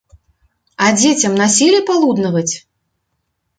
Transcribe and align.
А 0.85 0.87
дзецям 1.01 1.37
насілі 1.43 1.83
палуднаваць? 1.93 2.49